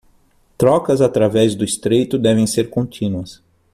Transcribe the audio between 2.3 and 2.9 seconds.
ser